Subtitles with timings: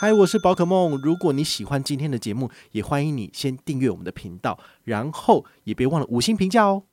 [0.00, 0.96] 嗨，我是宝可梦。
[1.02, 6.84] 如果你喜欢今天的节目，也欢迎你先订阅我们的频道，然后也别忘了五星评价哦。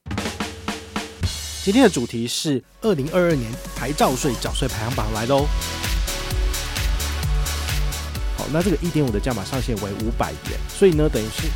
[1.63, 5.45] 今天的主题是二零二二年牌照税缴税排行榜来喽。
[8.39, 11.47] 好，那这个一点五的价码上限为五百元，所以呢，等于是。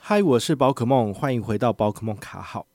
[0.00, 2.66] 嗨，我是宝可梦，欢迎回到宝可梦卡号。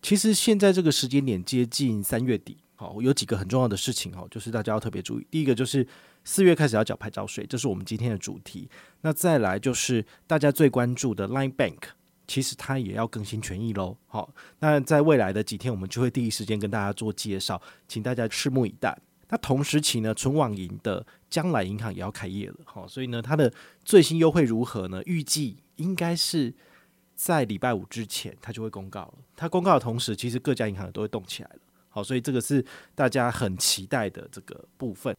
[0.00, 2.58] 其实现在这个时间点接近三月底。
[2.80, 5.26] 好，有几个很重要的事情哦，就是大家要特别注意。
[5.30, 5.86] 第一个就是
[6.24, 8.70] 四月开始要缴牌照税，这是我们今天的主题。
[9.02, 11.76] 那再来就是大家最关注的 Line Bank，
[12.26, 13.98] 其实它也要更新权益喽。
[14.06, 18.98] 好，那在未来的几天，我们就会第一时间跟大家做介绍，请大家拭目以待。
[19.28, 23.52] 那同时期呢，纯网银的将来银行也要开业了，好，所以呢，它的
[23.84, 25.02] 最新优惠如何呢？
[25.04, 26.54] 预计应该是
[27.14, 29.14] 在礼拜五之前，它就会公告了。
[29.36, 31.60] 它公告的同时，其实各家银行都会动起来了。
[32.02, 35.16] 所以这个是大家很期待的这个部分。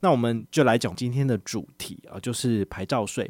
[0.00, 3.28] 那我们就来讲今天的主题啊，就是牌照税。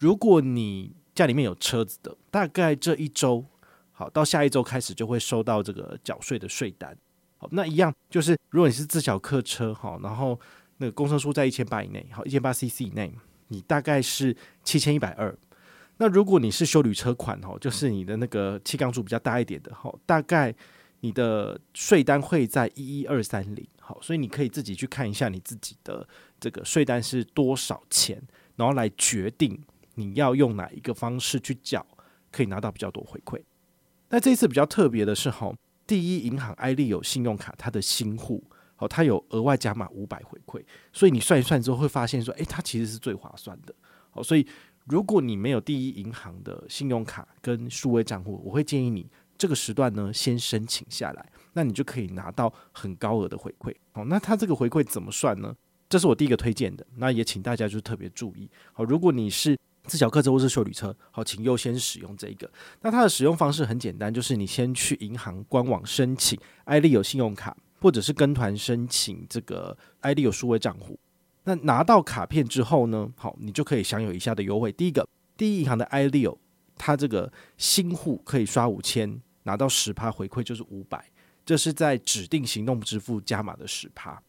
[0.00, 3.44] 如果你家里面有车子的，大概这一周，
[3.92, 6.98] 好，到下一周开始就会收到这个缴税的税单。
[7.38, 10.36] 好，那一样就是，如果你是自小客车，好，然后
[10.78, 13.14] 那个公升数在一千八以内，好，一千八 CC 以内，
[13.46, 15.32] 你大概是七千一百二。
[15.98, 20.52] 那如果你是休旅车款，哈，就是你的那个气缸数比较大一点的，哈，大概。
[21.00, 26.08] 你的税单会在一一二三零，好，所以你可以自己去看一下你自己的
[26.40, 28.20] 这个税单是多少钱，
[28.56, 29.62] 然后来决定
[29.94, 31.86] 你要用哪一个方式去缴，
[32.32, 33.40] 可以拿到比较多回馈。
[34.08, 35.54] 那这一次比较特别的是，哈，
[35.86, 38.42] 第一银行艾利有信用卡，它的新户，
[38.74, 43.74] 好，它有额外加码五百回馈，所以你算一算之后会发现说，诶，它其实是最划算的。
[44.10, 44.46] 好，所以
[44.86, 49.08] 如果你没有第一银行的信用卡跟数位账户，我会建议你。
[49.38, 53.74] 这个时段呢，先申请下来，那你就可以拿到很高额的回馈。
[53.92, 55.54] 好，那它这个回馈怎么算呢？
[55.88, 58.50] 这是我第一个推荐的，那也请大家就特别注意。
[58.72, 62.50] 好，如果你是自小客车或是休旅车，好，请优先使用这个。
[62.80, 70.98] 那它的使用方式很简单，就是你先去银行官网申请艾利有信用卡，或者是跟团申请这个艾利有数位账户。
[71.44, 74.72] 那拿到卡片之后呢，好，你就可以享有以下的优惠。
[74.72, 76.36] 第一个，第一银行的艾利有，
[76.76, 79.22] 它这个新户可以刷五千。
[79.46, 81.08] 拿到十趴回馈就是五百，
[81.46, 84.20] 这是在指定行动支付加码的十趴。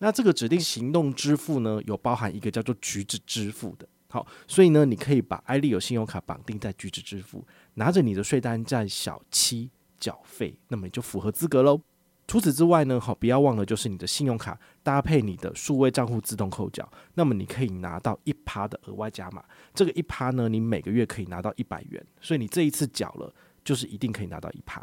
[0.00, 3.88] 那这个指定行动支付呢，有包含一个叫做橘子支付的。
[4.08, 11.80] 好，所以呢，你可以把艾利有信用卡绑定在橘子支付，拿着你的税单在小七缴费，那么你就符合资格喽。
[12.28, 19.44] 除此之外呢，好，不要忘了就是你的信用卡搭配你的数位账户自动扣缴，那么你可以拿到一趴的额外加码。
[19.72, 23.32] 这个一趴呢，你每个月可以拿到一百元，所以你这一次缴了。
[23.66, 24.80] 就是一定可以拿到一趴，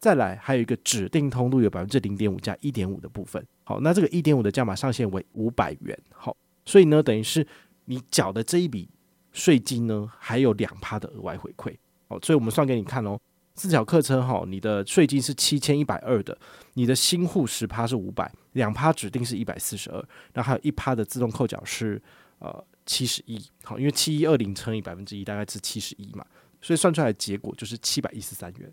[0.00, 6.34] 再来还有一个指定通路有百分之零点五加一点五的部分，好，那这个一点五的加码上限为五百元，好，
[6.64, 7.46] 所以呢，等于是
[7.84, 8.88] 你缴的这一笔
[9.32, 11.76] 税金呢，还有两趴的额外回馈，
[12.08, 13.20] 好，所以我们算给你看哦，
[13.52, 16.38] 自小客车哈，你的税金是七千一百二的，
[16.72, 20.02] 你的新户十趴是五百，两趴指定是一百四十二，
[20.32, 22.00] 然后还有一趴的自动扣缴是
[22.38, 26.24] 呃七十一，好，因为七一二零乘以百分之一大概是七十一嘛。
[26.64, 28.72] 所以算出来的结果就是七百一十三元，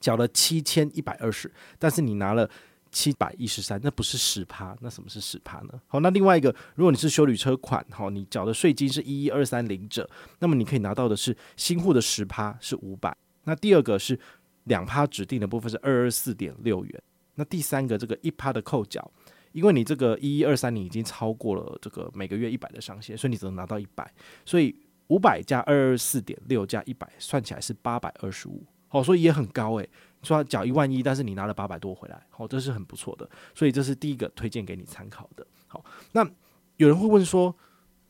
[0.00, 2.50] 缴了七千一百二十，但是你拿了
[2.90, 5.80] 七百一十三，那不是十趴，那什么是十趴呢？
[5.86, 10.10] 好，那另外一个，如果你是修旅车款，好，你缴的税金是一一二三零者，
[10.40, 14.18] 那么你可以拿到的是新户的十趴是五百，那第二个是
[14.64, 17.02] 两趴指定的部分是二二四点六元，
[17.36, 19.08] 那第三个这个一趴的扣缴，
[19.52, 24.12] 因为你这个一一二三零已经超过了这个每个月一百的上限，所以你只能拿到一百，
[24.44, 24.74] 所以。
[25.08, 29.88] 五百加二二四点六加一百，算起来是八百二十五，好，所以也很高诶。
[30.22, 35.46] 说缴一万一，但是你拿了八百多回来，好，这是很不错的，所以这是第一个推荐给你参考的。
[35.68, 36.28] 好，那
[36.76, 37.56] 有人会问说，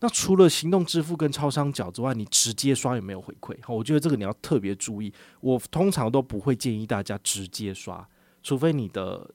[0.00, 3.54] 那除了行动支付跟超商缴之外，你直接刷有没有回馈？
[3.62, 8.08] 好，我觉得这个你要特别注意，我通常都不会建议大家直接刷，
[8.42, 9.30] 除非你的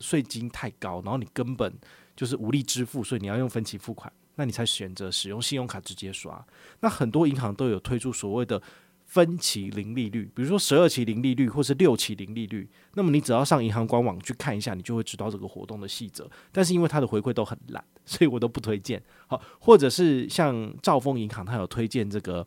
[0.00, 1.72] 税金太高，然后你根本
[2.16, 4.10] 就是无力支付，所以你要用分期付款。
[4.36, 6.44] 那你才选择使用信用卡直接刷。
[6.80, 8.60] 那很多银行都有推出所谓的
[9.04, 12.68] 分期零利率，比如说十二期零利率或是六期零利率。
[12.94, 16.28] 那么你只要上银行官网去看一下，你就会知道这个活动的细则。
[16.50, 19.00] 但是因为它的回馈都很烂，所以我都不推荐。
[19.28, 22.44] 好，或者是像兆丰银行，它有推荐这个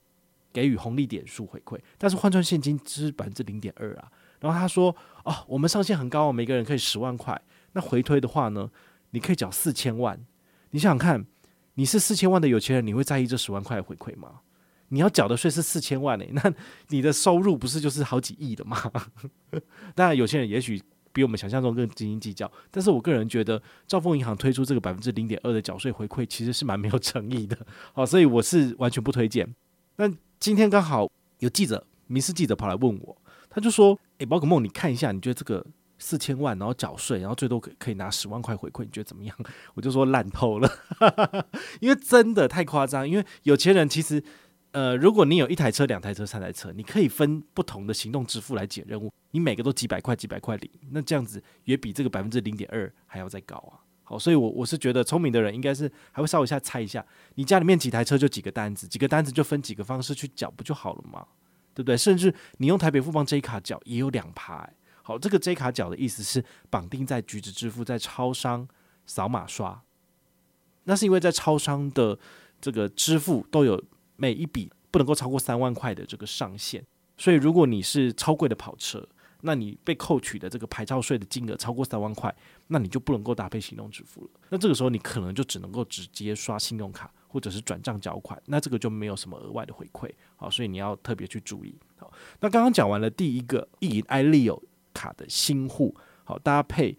[0.51, 4.11] 给予红利点数回馈，但是换算现金只是百分之零点二啊。
[4.41, 4.93] 然后他说
[5.23, 7.39] ：“哦，我们上限很高，每个人可以十万块。
[7.73, 8.69] 那回推的话呢，
[9.11, 10.19] 你可以缴四千万。
[10.71, 11.25] 你想想看。”
[11.77, 14.41] 你是四千万的有钱人，你会在意这十万块的回馈吗？
[14.89, 16.53] 你要缴的税是四千万诶、那
[16.87, 18.81] 你的收入不是就是好几亿的吗？
[19.93, 20.81] 当然，有些人也许
[21.13, 22.51] 比我们想象中更斤斤计较。
[22.71, 27.55] 但是我个人觉得，兆丰银行推出这个百分之零点二的缴税回馈，其实是蛮没有诚意的。
[27.93, 29.47] 好，所以我是完全不推荐。
[29.97, 31.07] 那今天刚好
[31.39, 33.15] 有记者，民事记者跑来问我，
[33.51, 35.63] 他就说：“诶，宝可梦，你看一下，你觉得这个
[35.99, 39.35] 四千万，然后缴税，然后最多可可以拿十万块回馈，你觉得怎么样？”
[39.73, 40.69] 我就说烂透了，
[41.81, 43.07] 因为真的太夸张。
[43.07, 44.23] 因为有钱人其实，
[44.71, 53.81] 呃，如果你有一台车、两台车、三台车，你可以分不同的行动支付来解任务，你每个都几百块、几百块领，那这样子也比这个百分之零点二还要再高啊。
[54.03, 57.05] 好，所以我我是觉得聪明的人应该是还会稍微一下猜一下，
[57.35, 61.25] 你家里面几台车就几个单子，几个单子就分几个方式去缴不就好了吗？
[61.73, 61.97] 对不对？
[61.97, 64.59] 甚至你用台北富邦 J 卡缴也有两趴。
[64.59, 64.73] 欸。
[65.07, 68.67] 好，这个 J 卡角的意思是绑定在橘子支付，在超商
[69.05, 69.81] 扫码刷。
[70.83, 72.19] 那是因为在超商的
[72.59, 73.81] 这个支付都有
[74.17, 79.07] 每一笔不能够超过三万块的这个上限，所以如果你是超贵的跑车。
[79.41, 84.29] 那你被扣取的这个牌照税的金额超过三万块，那你就不能够搭配行动支付了。
[84.49, 90.09] 那这个时候你可能就只能够直接刷信用卡或者是转账缴款，那这个就没有什么额外的回馈。
[90.37, 91.77] 好，所以你要特别去注意。
[91.97, 94.59] 好，那刚刚讲完了第一个意银 iLeo
[94.97, 96.97] 卡的新户，好，搭配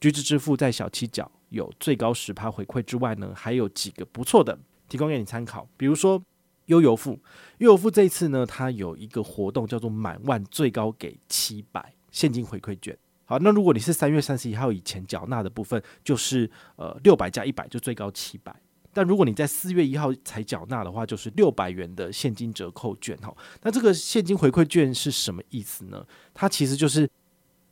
[0.00, 4.56] 橘子支付在小七角有最高十趴回馈之外呢，还有几个不错的
[4.88, 6.22] 提供给你参考，比如说。
[6.66, 7.18] 悠游付，
[7.58, 12.96] 悠游付这一次呢，它有一个活动叫做满万最高给七百现金回馈券。
[13.24, 18.54] 好，那如果你是三月三十一号以前缴纳的部分，就是呃六百加一百就最高七百。
[18.92, 23.16] 但如果你在四月一号才缴纳的话，就是六百元的现金折扣券。
[23.18, 26.06] 哈，那这个现金回馈券是什么意思呢？
[26.32, 27.10] 它其实就是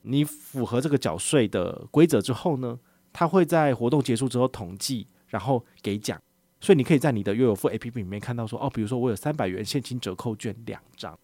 [0.02, 2.78] 你符合这个缴税的规则之后呢，
[3.12, 6.20] 它会在活动结束之后统计，然后给奖。
[6.60, 11.18] 所以你可以在你的悠游付 APP 里面看到说，哦，比如说我有三百元现金折扣券两张，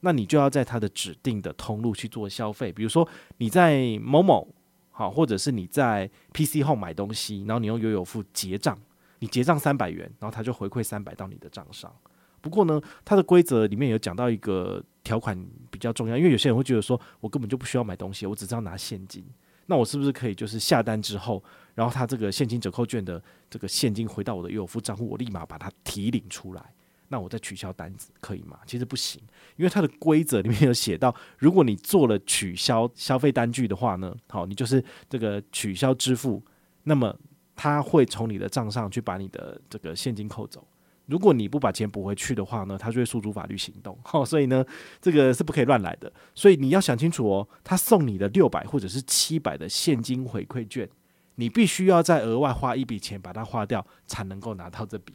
[0.00, 4.48] 那你就要在它的指定的通路去做消费，比如说你在某某
[4.90, 8.76] 好，或者是你在 PC 后买东西，然后你用悠游付结账，
[9.20, 11.94] 你结账三百元，然后它就回馈三百到你的账上。
[12.40, 15.38] 不过呢，它的规则里面有讲到一个条款
[15.80, 19.24] 比较重要，因为有些人会觉得说我根本就不需要买东西，我只知道拿现金。
[19.64, 21.42] 那我是不是可以就是下单之后，
[21.74, 26.74] 然后他这个现金折扣券的这个现金回到我的优付账户，我立马把它提领出来，
[27.08, 28.58] 那我再取消单子可以吗？
[28.66, 29.22] 其实不行，
[29.56, 36.42] 因为它的规则里面有写到，如果你做了取消消费单据的话呢，好，你就是这个取消支付，
[36.82, 37.16] 那么
[37.54, 40.66] 他会从你的账上去把你的这个现金扣走。
[41.10, 43.98] 如果你不把钱补回去的话呢，他就会诉诸法律行动。
[44.04, 44.64] 好， 所以呢，
[45.00, 46.10] 这个是不可以乱来的。
[46.34, 50.88] 所以你要想清楚哦，他送你的六百或者是七百的现金回馈券，
[51.34, 55.12] 你必须要再额外花一笔钱把它花掉，才能够拿到这笔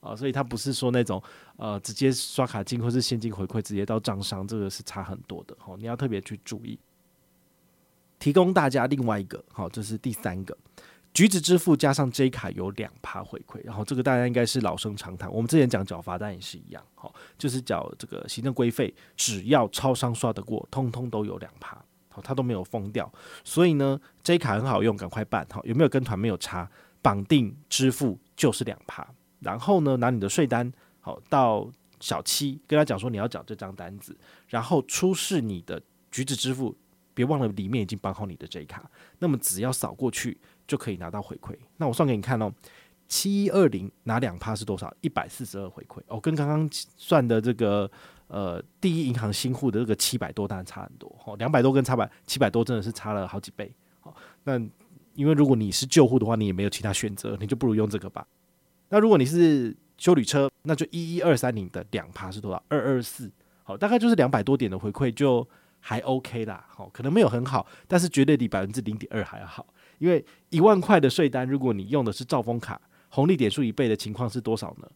[0.00, 0.14] 啊。
[0.14, 1.22] 所以他不是说那种
[1.56, 5.56] 呃直接刷卡金或是现金回馈直接到账上，这个是差很多的。
[5.58, 6.78] 好，你要特别去注意。
[8.18, 10.56] 提供大家另外一个，好，这是第三个。
[11.18, 15.28] 橘子支付加上 J 卡有两趴回馈，然后这个大家应该是老生常谈。
[15.28, 21.76] 我们之前讲缴罚单也是一样，好，就是缴这个行政规费，只要超商刷得过，通通都有两趴，
[22.08, 23.12] 好，它都没有封掉。
[23.42, 26.70] 所以呢，J 卡很好用，赶快办，好，有没有跟团没有差，
[27.02, 29.04] 绑定支付就是两趴。
[29.40, 31.68] 然后呢，拿你的税单，好，到
[31.98, 34.16] 小七跟他讲说你要缴这张单子，
[34.46, 35.82] 然后出示你的
[36.12, 36.76] 橘子支付，
[37.18, 38.88] 别忘了里面已经绑好你的 J 卡，
[39.18, 40.38] 那么只要扫过去。
[40.68, 41.56] 就可以拿到回馈。
[41.78, 42.52] 那我算给你看哦，
[43.08, 44.94] 七一二零拿两趴是多少？
[45.00, 47.90] 一百四十二回馈哦，跟刚刚算的这个
[48.26, 53.74] 呃第一银行新户的这个七百多当然差很多哦，两百多跟差百七百多真的是差了好几倍。
[54.00, 54.60] 好，那
[55.14, 58.26] 因为如果你是旧户的话，你也没有其他选择，你就不如用这个吧。
[58.90, 62.62] 那如果你是修旅车，那就一一二三零的两趴是多少？
[62.68, 63.32] 二二四，
[63.62, 65.48] 好，大概就是两百多点的回馈就
[65.88, 66.62] 还 OK 啦。
[66.68, 69.66] 好，可能没有很好，但是绝对比百分之零点二还要好。
[69.96, 72.78] 因为一万块的税单，如果你用的是兆丰卡，
[73.08, 74.90] 红利点数一倍的情况是多少呢？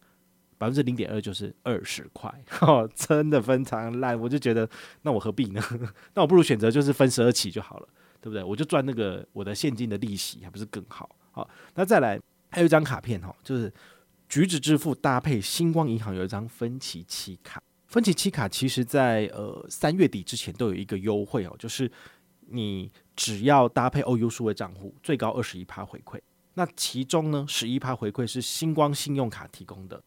[0.59, 2.31] 百分之零点二就是二十块，
[2.61, 4.21] 哦，真的非常烂。
[4.21, 4.69] 我就觉得，
[5.01, 5.63] 那我何必呢？
[6.13, 7.89] 那我不如选择就是分十二期就好了，
[8.21, 8.45] 对不对？
[8.45, 11.09] 我就赚那个我的现金的利息，还不是更好？
[11.31, 12.21] 好，那再来
[12.51, 13.73] 还有一张卡片哈，就是
[14.29, 17.61] 橘子支付搭配星光银行有一张分期期卡，
[17.93, 21.89] 分期期卡其实在呃三月底之前都有一个优惠哦，就是。
[22.55, 26.21] 你只要搭配 OU 数位账户，最高二十一趴回馈。
[26.53, 30.03] 那其中呢，十一趴回馈是星光信用卡提供的，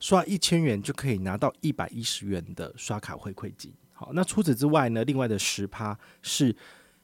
[0.00, 3.72] 刷一千元就可以拿到一百一十元的刷卡回馈金。
[3.92, 6.56] 好，那除此之外呢，另外的十趴是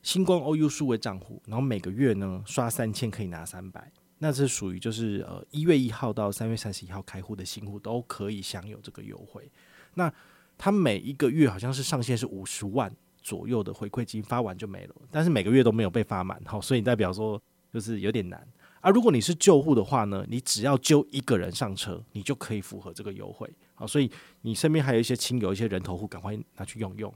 [0.02, 9.49] 星光 OU 数位账户，然后每个月呢刷三千可以拿三百，那是属于就是呃一月一号到三月三十一号开户的新户都可以享有这个优惠。
[9.94, 10.12] 那
[10.56, 12.92] 它每一个月好像是上限是五十万。
[13.25, 17.40] 左右的回馈金发完就没了，但是每个月都没有被发满，好，所以代表说
[17.72, 18.44] 就是有点难。
[18.80, 23.49] 啊、如果你是旧户的话呢，你只要揪一个人上车，你就可以符合这个优惠。
[23.76, 27.14] 好，所以你身边还有一些亲友、一些人头户，赶快拿去用用。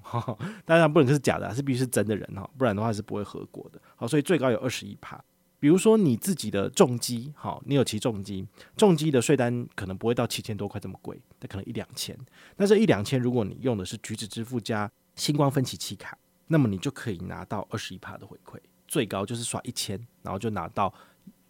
[0.65, 3.81] 当然不能是假的，是必须是真的人哈，不然的话是不会合过的。
[3.97, 5.21] 好，所以最高有二十一趴。
[5.59, 8.47] 比如说你自己的重机，好，你有骑重机，
[8.77, 12.17] 重机的税单可能不会到七千多块这么贵，那可能一两千。
[12.57, 20.93] 那这一两千，如果你用的是橘子支付加星光分期期卡，那么你就可以拿到二十一帕的回馈，最高就是刷一千，然后就拿到。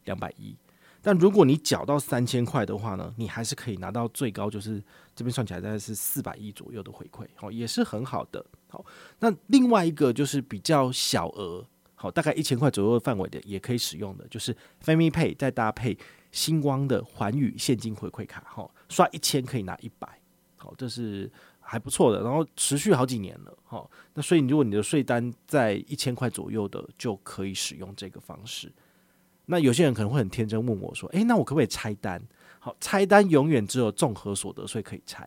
[0.06, 0.56] 两百一，
[1.02, 4.80] 但如果你缴到三千块的话呢，你还是可以拿到最高，就是
[5.16, 8.46] 这边算起来大概是四百一左右的回馈，好，也是很好的。
[8.68, 8.86] 好，
[9.18, 11.66] 那另外一个就是比较小额，
[11.98, 15.96] 好，大概一千块左右的范围的，也可以使用的，就是 Family Pay 再搭配
[16.30, 20.06] 星光的环宇现金回馈卡，好，刷一千可以拿一百，
[20.56, 28.70] 好，这是还不错的，然后持续好几年了，好，那所以如果你的税单在一千块左右的，就可以使用这个方式。
[29.46, 32.20] 那有些人可能会很天真问我说：“诶，那我可不可以拆单？
[32.58, 35.26] 好，拆单永远只有综合所得税可以拆，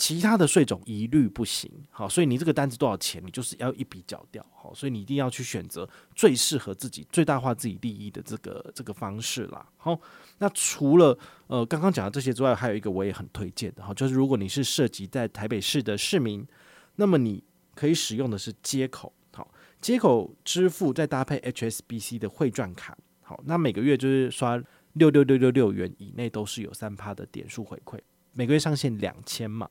[0.00, 1.70] 其他的税种一律不行。
[1.90, 4.44] 好，所以你这个单子多少钱，你就是要一笔缴掉。
[4.50, 9.68] 好，所以你一定要去选择最适合自己、最大化自己利益的这个这个方式啦。
[9.76, 10.00] 好，
[10.38, 11.16] 那除了
[11.48, 16.46] 呃刚刚讲的这些之外，还有一个我也很推荐的，好，就是如果你是涉及在台北市的市民，
[16.96, 19.52] 那么你可以使用的是接口，好，
[19.82, 22.96] 接口支付再搭配 HSBC 的汇转卡。
[23.20, 24.56] 好，那每个月就是刷
[24.94, 27.98] 六六六六六元以内都是有三趴的点数回馈，
[28.32, 29.68] 每个月上限两千嘛。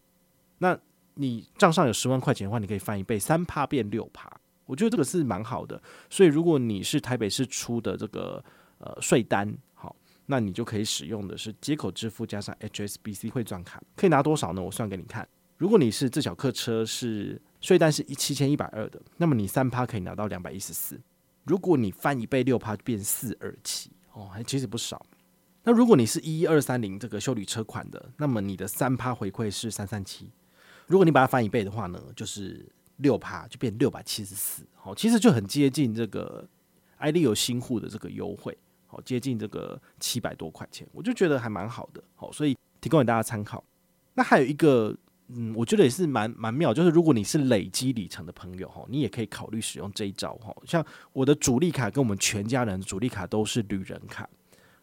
[0.59, 0.77] 那
[1.15, 4.31] 你账上有十万块钱的话，你可以翻一倍，三趴变六趴，
[4.65, 5.81] 我觉得这个是蛮好的。
[6.09, 8.43] 所以如果你是台北市出的这个
[8.77, 9.95] 呃税单，好，
[10.27, 14.61] 那你就可以使用的是接口支付加上 HSBC 汇转卡，可以拿多少呢？
[14.61, 15.27] 我算给你看。
[15.57, 20.97] 如果你是自小客车是税单是一七千一百二的，那么你三趴可以拿到两百一十四。
[21.43, 25.05] 如果你翻一倍六趴变四二七哦，还其实不少。
[25.63, 30.29] 那如果你是一一二三零这个修理车款的，那么你的三趴回馈是三三七。
[30.89, 32.65] 如果你把它翻一倍的话呢，就是
[32.97, 34.63] 六趴就变六百七十四。
[34.75, 36.45] 好，其实就很接近这个
[36.99, 42.03] iLeo 新户的这个优惠，好，接近这个七百多块钱，我就觉得还蛮好的。
[42.15, 43.63] 好，所以提供给大家参考。
[44.15, 44.93] 那还有一个。
[45.31, 50.51] 嗯，我觉得也是蛮蛮妙，就是如果你是累积里程的朋友哈，你也可以考虑使用这一招哈。
[50.65, 54.27] 像我的主力卡跟我们全家人主力卡都是旅人卡，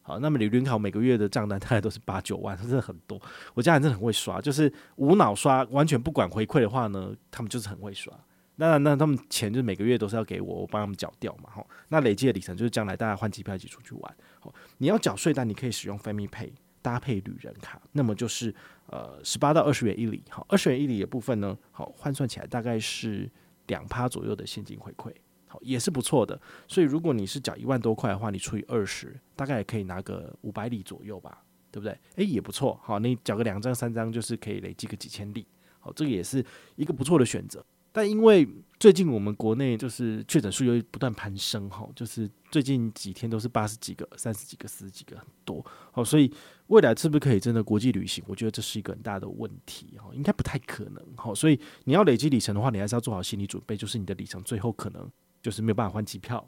[0.06, 3.20] 好，那么旅人卡每个月的账单大概都是八九万， 真的很多。
[3.54, 8.16] 我家人真的很会刷，就是无脑刷，完全不管回馈的话呢，他们就是很会刷。
[8.54, 11.66] 那那他们钱就是每个月都是要给我，我帮他们缴掉嘛哈。
[11.88, 14.16] 那累积的里程就是将来大家换机票一起出去玩。
[14.38, 16.52] 好，你要缴税单，你可以使用 Family Pay。
[16.82, 18.54] 搭配旅人卡，那么就是
[18.86, 23.28] 呃十八到二十元一里，好，二十元一里的部分呢，好换算起来大概是
[23.66, 25.10] 两趴左右的现金回馈，
[25.46, 26.40] 好也是不错的。
[26.66, 31.98] 所以如果你是缴一万多块的话，你除以二十，大概也可以拿个五百里左右吧，对不对？
[32.16, 35.46] 诶，也不错，好，你缴个两张三张，就是可以累积个几千里，
[35.78, 36.44] 好，这个也是
[36.76, 37.64] 一个不错的选择。
[37.92, 38.46] 但因为
[38.78, 46.30] 最近我们国内就是确诊数又不断攀升哈，就是最近几天都是八十几个、三十几个、四十几个，很多好，所以
[46.66, 48.22] 未来是不是可以真的国际旅行？
[48.26, 51.34] 我觉得这是一个很大的问题哈，应该不太可能哈。
[51.34, 55.10] 所以你要累积里程的话，你还是要做好心理准备，就是你的里程最后可能
[55.46, 56.44] 就是没有办法换机票，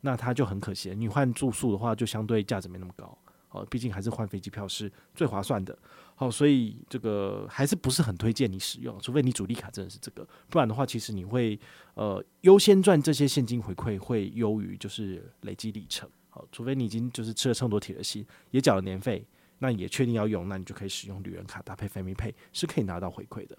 [0.00, 0.94] 那它就很可惜。
[0.96, 3.18] 你换住宿的话，就相对价值没那么高。
[3.50, 5.78] 哦，毕竟还是换飞机票是最划算的。
[6.14, 11.60] 好，所以这个还是不是很推荐你使用，除非你主力卡真的是这个，不然的话，其实你会
[11.92, 16.08] 呃优先赚这些现金回馈，会优于就是累积里程。
[16.30, 19.26] 好，除非你已经就是吃了这么多铁了心，也缴了年费，
[19.58, 23.58] 那也确定要用，那你就可以使用旅人卡搭配 Family Pay，是可以拿到回馈的。